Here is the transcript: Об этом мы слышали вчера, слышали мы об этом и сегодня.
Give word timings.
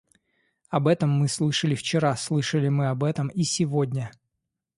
Об 0.69 0.87
этом 0.87 1.11
мы 1.11 1.27
слышали 1.27 1.75
вчера, 1.75 2.15
слышали 2.15 2.69
мы 2.69 2.87
об 2.87 3.03
этом 3.03 3.27
и 3.27 3.43
сегодня. 3.43 4.09